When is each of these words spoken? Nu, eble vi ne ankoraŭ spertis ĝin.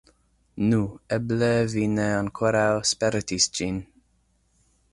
Nu, 0.69 0.77
eble 1.17 1.49
vi 1.75 1.83
ne 1.97 2.07
ankoraŭ 2.21 2.65
spertis 2.93 3.49
ĝin. 3.59 3.79